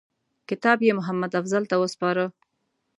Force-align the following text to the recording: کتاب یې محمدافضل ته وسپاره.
کتاب 0.49 0.77
یې 0.87 0.91
محمدافضل 0.99 1.63
ته 1.71 1.75
وسپاره. 1.83 2.25